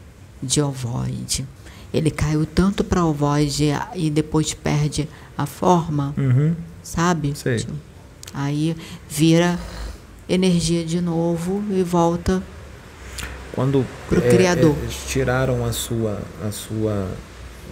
[0.42, 1.46] de ovoide.
[1.92, 6.54] Ele caiu tanto para ovoide e depois perde a forma, Uhum.
[6.82, 7.32] sabe?
[7.36, 7.66] Sei.
[8.32, 8.76] Aí
[9.08, 9.58] vira
[10.28, 12.42] energia de novo e volta.
[13.52, 14.76] Quando Pro é, Criador.
[14.78, 17.08] é, eles tiraram a sua a sua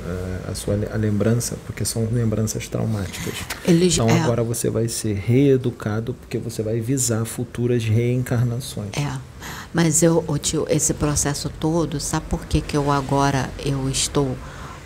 [0.05, 3.35] eh, a sua a lembrança, porque são lembranças traumáticas.
[3.65, 8.91] Eles Então é, agora você vai ser reeducado porque você vai visar futuras reencarnações.
[8.97, 9.19] É,
[9.73, 14.37] mas eu, tio, esse processo todo, sabe por que, que eu agora eu estou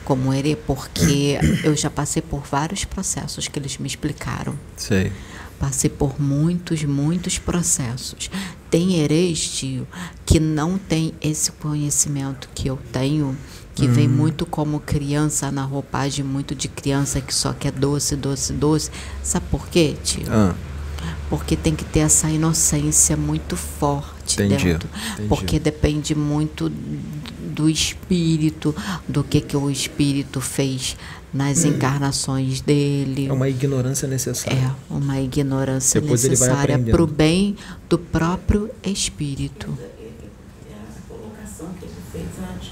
[0.05, 0.57] como herê?
[0.57, 4.55] Porque eu já passei por vários processos que eles me explicaram.
[4.77, 5.13] Sei.
[5.59, 8.29] Passei por muitos, muitos processos.
[8.69, 9.87] Tem herês, tio,
[10.27, 13.37] que não tem esse conhecimento que eu tenho,
[13.75, 18.53] que vem muito como criança, na roupagem muito de criança que só quer doce, doce,
[18.53, 18.91] doce.
[19.23, 20.25] Sabe por quê, tio?
[20.31, 20.55] Ah,
[21.31, 24.89] Porque tem que ter essa inocência muito forte Entendi, dentro.
[25.15, 25.29] entendi.
[25.29, 28.75] Porque depende muito do espírito,
[29.09, 30.97] do que, que o espírito fez
[31.33, 33.27] nas encarnações dele.
[33.29, 34.59] é uma ignorância necessária.
[34.91, 37.57] É uma ignorância Depois necessária para o bem
[37.89, 39.77] do próprio espírito.
[39.81, 42.71] É a colocação que ele fez antes,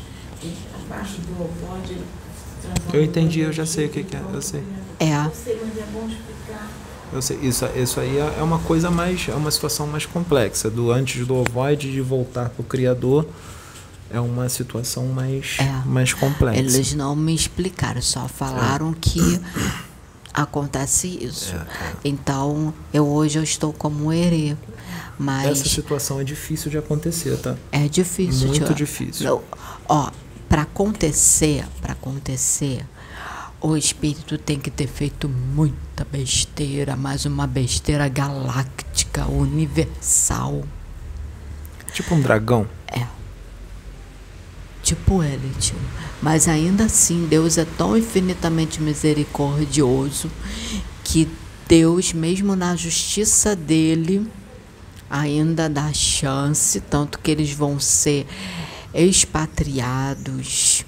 [0.90, 4.62] ele, abaixo do Eu entendi, eu já sei o que, que é, eu sei.
[4.98, 6.68] É, Eu sei, mas é bom explicar.
[7.12, 10.70] Eu sei, isso, isso aí é é uma coisa mais, é uma situação mais complexa.
[10.70, 13.26] Do antes do ovoide de voltar para o criador
[14.12, 15.82] é uma situação mais, É.
[15.86, 16.58] mais complexa.
[16.58, 19.40] eles não me explicaram, só falaram que
[20.32, 21.54] acontece isso.
[21.54, 21.66] É,
[22.04, 24.56] Então, eu hoje eu estou como um herê,
[25.18, 27.56] mas Essa situação é difícil de acontecer, tá?
[27.72, 28.48] é difícil.
[28.48, 28.74] Muito tio.
[28.74, 29.26] difícil.
[29.26, 29.42] Não,
[29.88, 30.10] ó,
[30.50, 32.84] para acontecer, para acontecer,
[33.60, 40.64] o espírito tem que ter feito muita besteira, mas uma besteira galáctica, universal.
[41.92, 42.66] Tipo um dragão.
[42.88, 43.06] É.
[44.82, 45.76] Tipo ele, tio.
[46.20, 50.28] Mas ainda assim, Deus é tão infinitamente misericordioso
[51.04, 51.28] que
[51.68, 54.28] Deus, mesmo na justiça dele,
[55.08, 58.26] ainda dá chance, tanto que eles vão ser
[58.94, 60.84] expatriados.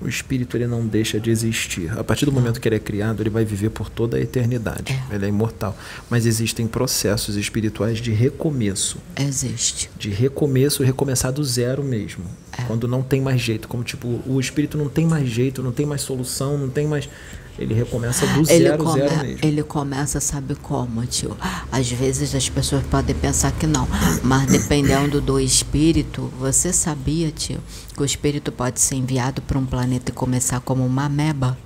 [0.00, 1.90] O espírito ele não deixa de existir.
[1.98, 4.98] A partir do momento que ele é criado, ele vai viver por toda a eternidade.
[5.10, 5.76] Ele é imortal.
[6.10, 8.98] Mas existem processos espirituais de recomeço.
[9.18, 9.90] Existe.
[9.98, 12.24] De recomeço, recomeçar do zero mesmo.
[12.56, 12.62] É.
[12.62, 13.68] Quando não tem mais jeito.
[13.68, 17.08] Como tipo, o espírito não tem mais jeito, não tem mais solução, não tem mais.
[17.58, 19.38] Ele recomeça do Ele, zero, come- zero mesmo.
[19.42, 21.36] ele começa, sabe como, tio?
[21.72, 23.88] Às vezes as pessoas podem pensar que não,
[24.22, 27.58] mas dependendo do espírito, você sabia, tio,
[27.94, 31.56] que o espírito pode ser enviado para um planeta e começar como uma ameba?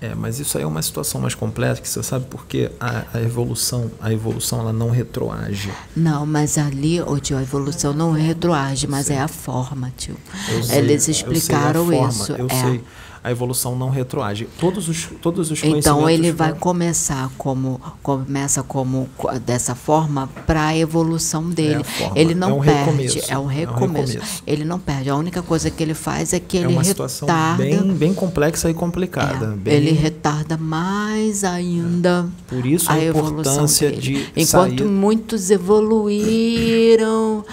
[0.00, 3.20] É, mas isso aí é uma situação mais complexa, que você sabe porque a, a
[3.20, 5.70] evolução, a evolução ela não retroage.
[5.94, 10.16] Não, mas ali, ô tio, a evolução não retroage, mas é a forma, tio.
[10.64, 12.32] Sei- Eles eu sei a explicaram forma, isso.
[12.32, 12.62] Eu é.
[12.62, 12.82] sei.
[13.24, 14.48] A evolução não retroage.
[14.58, 20.28] Todos os, todos os Então ele vai foram- começar como começa como co- dessa forma
[20.44, 21.84] para a evolução dele.
[21.84, 24.12] forma, Ele não é um perde, recomeço, é um é um recomeço.
[24.14, 24.42] recomeço.
[24.44, 25.08] Ele não perde.
[25.08, 27.62] A única coisa que ele faz é que É ele uma situação retarda.
[27.62, 29.46] bem, bem complexa e é, complicada.
[29.56, 32.26] bem- Ele retarda mais ainda.
[32.48, 34.00] Por isso a, a evolução importância dele.
[34.02, 34.88] de Enquanto sair.
[34.88, 37.44] muitos evoluíram,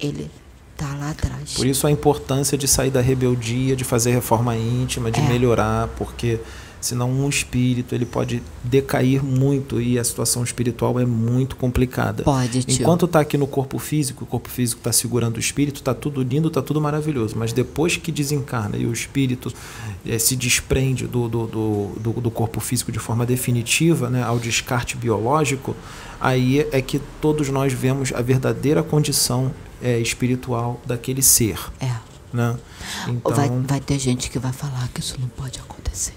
[0.00, 0.28] ele
[0.76, 1.54] tá lá atrás.
[1.54, 5.28] Por isso a importância de sair da rebeldia, de fazer reforma íntima, de É.
[5.28, 6.38] melhorar, porque
[6.80, 12.24] senão um espírito ele pode decair muito e a situação espiritual é muito complicada.
[12.24, 12.82] Pode, tio.
[12.82, 16.20] Enquanto está aqui no corpo físico, o corpo físico está segurando o espírito, está tudo
[16.22, 17.36] lindo, está tudo maravilhoso.
[17.38, 19.52] Mas depois que desencarna e o espírito
[20.04, 24.40] eh, se desprende do, do, do, do, do corpo físico de forma definitiva, né, ao
[24.40, 25.76] descarte biológico,
[26.20, 31.58] aí é que todos nós vemos a verdadeira condição eh, espiritual daquele ser.
[31.80, 31.90] É.
[32.32, 32.56] Né?
[33.08, 36.14] Então, Vai, vai ter gente que vai falar que isso não pode acontecer.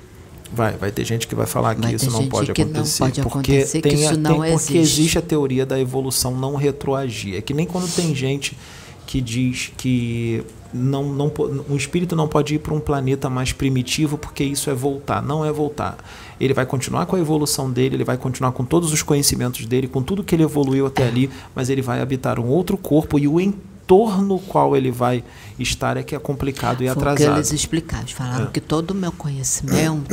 [0.54, 2.99] Vai, vai ter gente que vai falar que Vai isso não pode que não acontecer.
[2.99, 4.99] pode porque acontecer, que tem, isso não tem- porque existe.
[5.01, 7.36] existe a teoria da evolução não retroagir.
[7.36, 8.58] É que nem quando tem gente
[9.06, 11.32] que diz que não, não,
[11.69, 15.21] um espírito não pode ir para um planeta mais primitivo porque isso é voltar.
[15.21, 15.97] Não é voltar.
[16.39, 19.88] Ele vai continuar com a evolução dele, ele vai continuar com todos os conhecimentos dele,
[19.88, 23.28] com tudo que ele evoluiu até ali, mas ele vai habitar um outro corpo e
[23.28, 25.24] o entorno qual ele vai
[25.60, 27.38] estar é que é complicado e Foi o que atrasado.
[27.38, 28.08] eles explicaram.
[28.08, 28.50] Falaram É.
[28.52, 30.08] que todo o meu conhecimento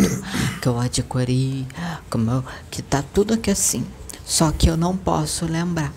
[0.61, 1.66] que eu adquiri,
[2.11, 3.85] que, o meu- que tá tudo aqui assim.
[4.24, 5.92] Só que eu não posso lembrar.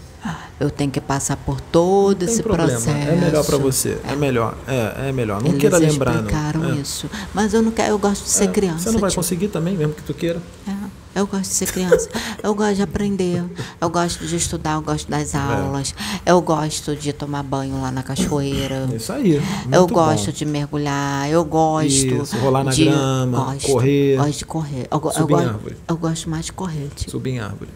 [0.60, 2.70] Eu tenho que passar por todo esse problema.
[2.72, 2.90] processo.
[2.90, 3.98] É melhor para você.
[4.08, 4.56] É melhor.
[4.68, 5.42] É, é melhor.
[5.42, 6.20] Não Eles queira lembrar, não.
[6.22, 6.76] explicaram É.
[6.76, 7.10] isso.
[7.34, 8.84] Mas eu não quero, eu gosto de ser É, criança.
[8.86, 9.18] Você não vai tio.
[9.18, 10.42] conseguir também, mesmo que tu queira.
[10.68, 12.10] É, eu gosto de ser criança.
[12.42, 13.44] Eu gosto de aprender.
[13.80, 14.76] Eu gosto de estudar.
[14.76, 15.18] Eu gosto É.
[15.18, 15.94] das aulas.
[16.26, 18.88] Eu gosto de tomar banho lá na cachoeira.
[18.96, 19.42] Isso aí.
[19.72, 20.32] Eu gosto bom.
[20.32, 24.82] de mergulhar, eu gosto Isso, rolar na de, grama, gosto, correr, Gosto de correr.
[24.84, 25.78] Eu, eu, gosto, árvore.
[25.88, 27.12] eu gosto mais de correr, tipo.
[27.12, 27.70] Subir em árvore.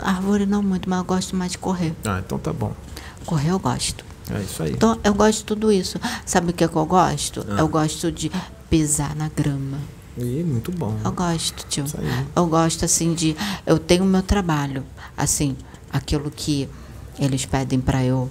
[0.00, 1.94] Árvore não muito, mas eu gosto mais de correr.
[2.04, 2.72] Ah, então tá bom.
[3.26, 4.04] Correr eu gosto.
[4.30, 4.72] É isso aí.
[4.72, 6.00] Então, eu gosto de tudo isso.
[6.24, 7.44] Sabe o que, é que eu gosto?
[7.48, 7.60] Ah.
[7.60, 8.30] Eu gosto de
[8.70, 9.78] pisar na grama.
[10.16, 10.96] E muito bom.
[11.04, 11.84] Eu gosto, tio.
[11.84, 12.26] Isso aí.
[12.34, 13.36] Eu gosto, assim, de.
[13.66, 14.84] Eu tenho o meu trabalho.
[15.16, 15.56] Assim,
[15.92, 16.68] aquilo que
[17.18, 18.30] eles pedem pra eu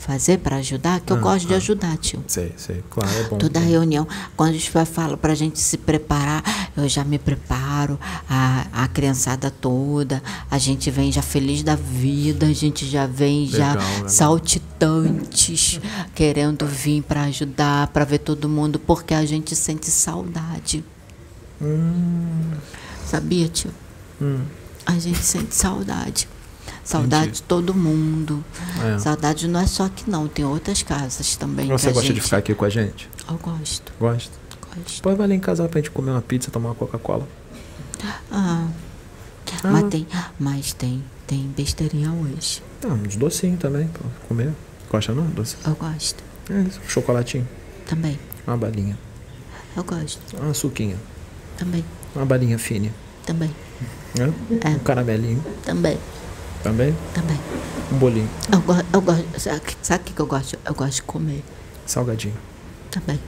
[0.00, 1.58] fazer, pra ajudar, que eu Ah, gosto de ah.
[1.58, 2.24] ajudar, tio.
[2.26, 2.82] Sei, sei.
[2.90, 3.38] Claro, é bom.
[3.38, 6.42] Toda reunião, quando a gente vai falar pra gente se preparar,
[6.76, 12.46] eu já me preparo, a, a criançada toda, a gente vem já feliz da vida,
[12.46, 14.08] a gente já vem já Legal, legal.
[14.08, 15.80] saltitantes,
[16.14, 20.82] querendo vir pra ajudar, pra ver todo mundo, porque a gente sente saudade.
[23.06, 23.70] Sabia, tio?
[24.20, 24.40] Hum,
[24.86, 26.26] A gente sente saudade.
[26.90, 27.36] Saudade Entendi.
[27.36, 28.44] de todo mundo.
[28.82, 28.98] É.
[28.98, 31.68] Saudade não é só aqui não, tem outras casas também.
[31.68, 32.14] Você gosta gente...
[32.16, 33.08] de ficar aqui com a gente?
[33.28, 34.32] Eu gosto, gosto.
[34.96, 37.28] Depois vai lá em casa pra gente comer uma pizza, tomar uma Coca-Cola.
[38.30, 38.66] Ah,
[39.62, 39.70] Ah.
[39.70, 40.06] mas tem,
[40.38, 42.60] mas tem, tem besteirinha hoje.
[42.84, 44.52] Ah, uns docinhos também pra comer.
[44.90, 45.26] Gosta não?
[45.26, 45.56] Doce?
[45.64, 46.80] Eu gosto É isso.
[46.88, 47.46] Chocolatinho.
[47.86, 48.18] também.
[48.46, 48.98] Uma balinha.
[49.76, 50.96] Eu gosto Uma suquinha.
[51.56, 51.84] também,
[52.16, 52.90] Uma balinha fine.
[53.24, 53.54] também,
[54.18, 54.32] Né?
[54.64, 54.68] É.
[54.70, 55.44] Um caramelinho.
[55.64, 55.96] também,
[56.62, 56.94] Também.
[57.14, 57.38] também.
[57.92, 58.28] Um bolinho.
[58.52, 59.40] Eu, go, eu gosto.
[59.40, 60.58] Sabe sabe o que, que eu gosto?
[60.64, 61.42] Eu gosto de comer
[61.86, 62.34] Salgadinho.
[62.90, 63.18] também.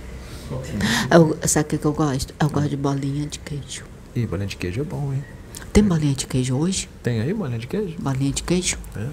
[1.11, 2.35] Eu, sabe o que, que eu gosto?
[2.39, 3.85] Eu gosto de bolinha de queijo.
[4.15, 5.25] Ih, bolinha de queijo é bom, hein?
[5.73, 6.89] Tem bolinha de queijo hoje?
[7.03, 7.97] Tem aí bolinha de queijo?
[7.99, 8.77] Bolinha de queijo?
[8.95, 9.09] É.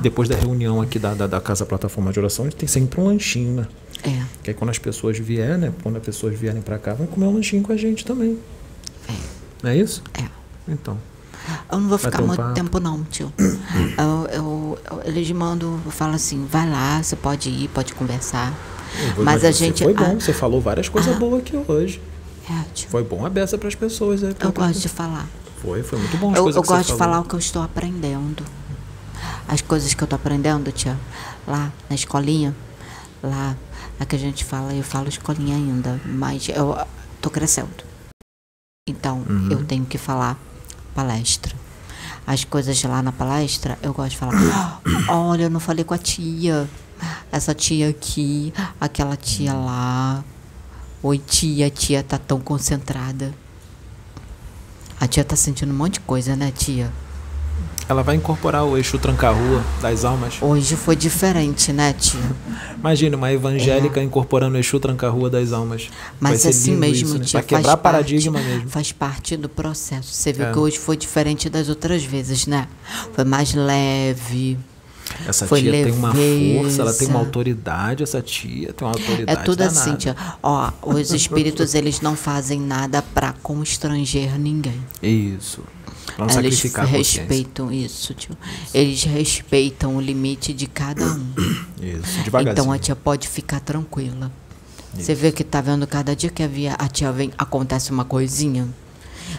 [0.00, 2.98] Depois da reunião aqui da, da, da Casa Plataforma de Oração, a gente tem sempre
[3.00, 3.66] um lanchinho, né?
[4.02, 4.22] É.
[4.42, 5.72] Que aí quando as pessoas vierem, né?
[5.82, 8.38] Quando as pessoas vierem pra cá, vão comer um lanchinho com a gente também.
[9.62, 10.02] Não é isso?
[10.14, 10.24] É.
[10.66, 10.96] Então.
[11.70, 12.54] Eu não vou ficar muito papo.
[12.54, 13.32] tempo não, tio.
[13.38, 18.52] Eu, eu, eu- eles mandam, eu falo assim, vai lá, você pode ir, pode conversar.
[19.16, 21.18] eu- Mas a você gente- Foi bom, ah, você falou várias coisas ah.
[21.18, 22.00] boas aqui hoje.
[22.50, 22.88] É, tio.
[22.88, 24.22] Foi bom a beça pras pessoas.
[24.24, 25.26] aí, Eu gosto de falar.
[25.62, 26.98] Foi, foi muito bom as Eu, coisas eu gosto de falou.
[26.98, 28.44] falar o que eu estou aprendendo.
[29.46, 30.96] As coisas que eu estou aprendendo, tia,
[31.46, 32.54] lá na escolinha,
[33.22, 33.56] lá,
[33.98, 36.76] é que a gente fala, eu falo escolinha ainda, mas eu
[37.20, 37.68] tô crescendo.
[38.88, 39.48] Então, Uhum.
[39.50, 40.38] eu tenho que falar
[40.98, 41.54] palestra.
[42.26, 45.98] As coisas lá na palestra, eu gosto de falar, olha, eu não falei com a
[45.98, 46.68] tia.
[47.30, 50.24] Essa tia aqui, aquela tia lá.
[51.00, 53.32] Oi, tia, a tia tá tão concentrada.
[55.00, 56.92] A tia tá sentindo um monte de coisa, né, tia?
[57.88, 60.34] Ela vai incorporar o eixo tranca-rua das almas.
[60.42, 62.20] Hoje foi diferente, né, tia?
[62.78, 65.88] Imagina uma evangélica incorporando o eixo tranca-rua das almas.
[66.20, 66.34] vai É.
[66.34, 67.24] Mas ser assim mesmo, isso, né?
[67.24, 67.40] tia.
[67.40, 68.68] Vai quebrar faz paradigma parte, mesmo.
[68.68, 70.12] Faz parte do processo.
[70.12, 70.52] Você viu É.
[70.52, 72.68] que hoje foi diferente das outras vezes, né?
[73.14, 74.58] Foi mais leve.
[75.26, 77.18] Essa Foi tia tem uma força, ela tem uma leveza.
[77.18, 79.40] autoridade, essa tia tem uma autoridade.
[79.40, 79.80] É tudo danada.
[79.80, 80.16] assim, tia.
[80.42, 84.80] Ó, os espíritos, eles não fazem nada pra constranger ninguém.
[85.02, 85.62] Isso.
[86.16, 88.36] Pra não Eles respeitam isso, tio.
[88.74, 91.26] Eles respeitam o limite de cada um.
[91.80, 92.62] Isso, devagarzinho.
[92.62, 94.32] Então a tia pode ficar tranquila.
[94.94, 98.04] Você vê que tá vendo cada dia que a, via, a tia vem, acontece uma
[98.04, 98.66] coisinha.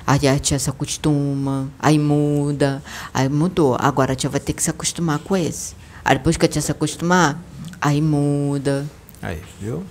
[0.06, 2.82] Aí a tia se acostuma, aí muda,
[3.14, 3.76] aí mudou.
[3.80, 5.76] Agora a tia vai ter que se acostumar com esse.
[6.04, 7.42] Aí depois que a tia se acostumar,
[7.82, 8.86] aí muda.
[9.22, 9.84] Aí, viu?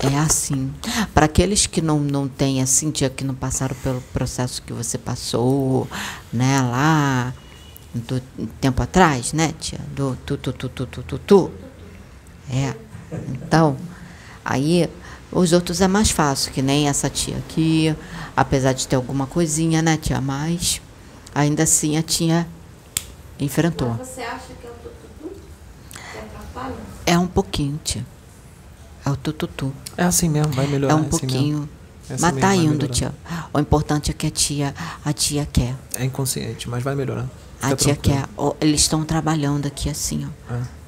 [0.00, 0.72] É assim.
[1.12, 4.96] Para aqueles que não, não têm assim, tia, que não passaram pelo processo que você
[4.96, 5.88] passou,
[6.32, 7.34] né, lá
[7.92, 8.20] do
[8.60, 9.80] tempo atrás, né, tia?
[9.94, 11.50] Do tu, tu, tu, tu, tu, tu, tu.
[12.50, 12.74] É.
[13.32, 13.76] Então,
[14.44, 14.88] aí
[15.30, 17.94] os outros é mais fácil, que nem essa tia aqui,
[18.36, 20.20] apesar de ter alguma coisinha, né, tia?
[20.20, 20.80] Mas
[21.34, 22.46] ainda assim a tia
[23.38, 23.94] enfrentou.
[23.98, 25.40] Mas você acha que é o tututu
[25.92, 26.74] que atrapalha?
[27.06, 28.04] É um pouquinho, tia.
[29.04, 29.72] É o tututu.
[29.96, 30.92] É assim mesmo, vai melhorar.
[30.92, 31.18] É um assim mesmo.
[31.20, 31.68] pouquinho.
[32.10, 33.14] É assim Mas mesmo, tá vai indo, tia.
[33.52, 34.74] O importante é que a tia,
[35.04, 35.74] a tia quer.
[35.94, 37.26] É inconsciente, mas vai melhorar.
[37.60, 38.56] A Fica tia tranquilo.
[38.60, 38.66] quer.
[38.66, 40.54] Eles estão trabalhando aqui assim, ó.
[40.54, 40.78] É.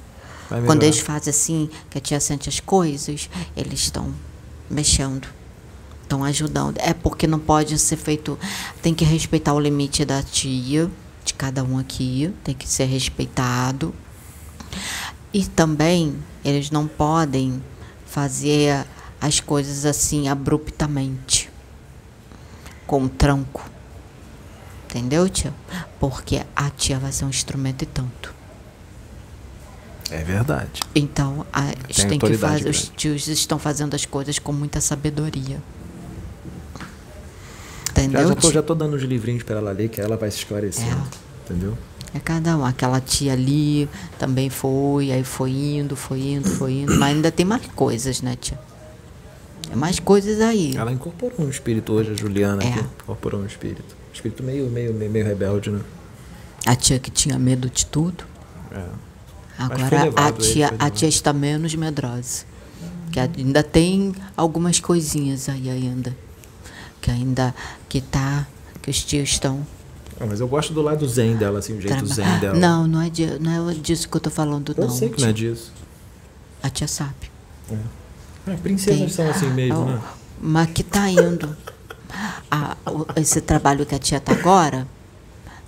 [0.65, 4.13] Quando eles fazem assim, que a tia sente as coisas, eles estão
[4.71, 5.27] mexendo.
[6.03, 6.77] Estão ajudando.
[6.79, 8.37] É porque não pode ser feito.
[8.81, 10.89] Tem que respeitar o limite da tia,
[11.23, 12.33] de cada um aqui.
[12.43, 13.93] Tem que ser respeitado.
[15.33, 17.63] E também eles não podem
[18.05, 18.85] fazer
[19.19, 21.49] as coisas assim abruptamente.
[22.85, 23.63] Com tranco.
[24.85, 25.53] Entendeu, tia?
[25.99, 28.40] Porque a tia vai ser um instrumento e tanto.
[30.11, 30.81] É verdade.
[30.93, 35.61] Então, a, Tem tem que fazer, os tios estão fazendo as coisas com muita sabedoria.
[37.91, 38.27] Entendeu?
[38.27, 38.51] já, tio?
[38.51, 41.01] já tô dando os livrinhos pra ela ler, que ela vai se esclarecendo.
[41.45, 41.77] Entendeu?
[42.13, 42.65] É cada um.
[42.65, 43.87] Aquela tia ali
[44.19, 46.97] também foi, aí foi indo, foi indo, foi indo.
[46.97, 48.59] Mas ainda tem mais coisas, né, tia?
[49.67, 50.75] Tem mais coisas aí.
[50.75, 52.67] Ela incorporou um espírito hoje, a Juliana, É.
[52.67, 53.95] aqui, incorporou um espírito.
[54.13, 55.79] Espírito meio, meio, meio, meio rebelde, né?
[56.65, 58.25] A tia que tinha medo de tudo.
[58.71, 59.10] É.
[59.57, 62.45] Agora a tia, a tia está menos medrosa.
[63.11, 66.15] Que ainda tem algumas coisinhas aí ainda.
[67.01, 67.53] Que ainda
[67.89, 68.47] que tá.
[68.81, 69.65] Que os tios estão
[70.19, 72.57] Ah, mas eu gosto do lado zen dela, assim, o jeito Traba- zen dela.
[72.57, 74.91] Não, não é, de- não é disso que eu tô falando, Eu não.
[74.93, 75.71] sei que não é disso.
[76.63, 77.29] A tia sabe.
[78.47, 79.09] É, princesas Tem.
[79.09, 80.01] são assim mesmo, Ó, né?
[80.41, 81.55] Mas que tá indo.
[82.49, 82.75] A-
[83.15, 84.87] esse trabalho que a tia tá agora,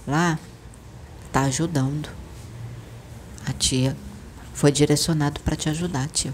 [0.07, 0.37] lá,
[1.31, 2.09] tá ajudando.
[3.45, 3.95] A tia
[4.53, 6.33] foi direcionado para te ajudar, tia.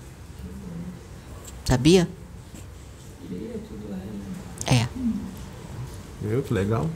[1.66, 2.08] Sabia?
[4.66, 4.88] É.
[6.22, 6.90] Viu que legal?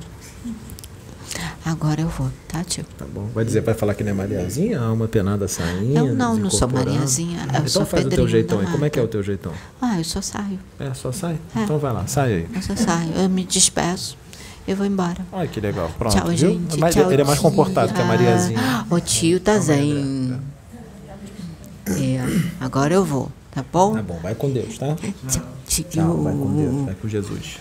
[1.66, 2.84] Agora eu vou, tá, tio?
[2.98, 3.28] Tá bom.
[3.34, 4.82] Vai dizer, vai falar que não é Mariazinha?
[4.82, 5.98] Ah, uma penada saindo.
[5.98, 6.68] Eu não, não sou.
[6.68, 8.68] Mariazinha, eu então sou faz o teu jeitão aí.
[8.68, 9.54] Como é que é o teu jeitão?
[9.82, 10.60] Ah, eu só saio.
[10.78, 11.40] É, só sai?
[11.56, 11.64] É.
[11.64, 12.48] Então vai lá, sai aí.
[12.54, 13.14] Eu só saio.
[13.14, 14.18] Eu me despeço.
[14.68, 15.18] Eu vou embora.
[15.32, 15.92] Olha que legal.
[15.98, 16.38] Pronto, Tchau, viu?
[16.38, 16.80] gente.
[16.80, 17.50] Mas Tchau, ele é mais tia.
[17.50, 18.86] comportado que a Mariazinha.
[18.90, 20.40] O tio tá zen.
[21.86, 22.20] É,
[22.62, 23.94] agora eu vou, tá bom?
[23.96, 24.96] Tá bom, vai com Deus, tá?
[25.28, 25.84] Tchau, tio.
[25.90, 27.58] Tchau, vai com Deus, vai com Jesus.